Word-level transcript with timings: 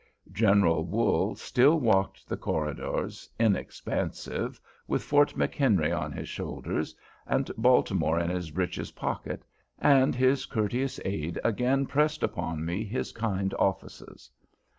General 0.31 0.83
Wool 0.83 1.35
still 1.35 1.79
walked 1.79 2.27
the 2.27 2.35
corridors, 2.35 3.29
inexpansive, 3.39 4.59
with 4.87 5.03
Fort 5.03 5.35
McHenry 5.35 5.95
on 5.95 6.11
his 6.11 6.27
shoulders, 6.27 6.95
and 7.27 7.51
Baltimore 7.55 8.19
in 8.19 8.31
his 8.31 8.49
breeches 8.49 8.93
pocket, 8.93 9.45
and 9.77 10.15
his 10.15 10.47
courteous 10.47 10.99
aid 11.05 11.39
again 11.43 11.85
pressed 11.85 12.23
upon 12.23 12.65
me 12.65 12.83
his 12.83 13.11
kind 13.11 13.53
offices. 13.59 14.31